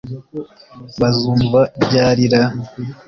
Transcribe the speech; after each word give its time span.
bazumva 0.99 1.59
ryari 1.83 2.23
ra! 2.33 2.43